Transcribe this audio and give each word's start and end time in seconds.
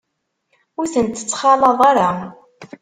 Ur 0.79 0.87
tent-ttxalaḍ 0.93 1.79
ara. 1.89 2.09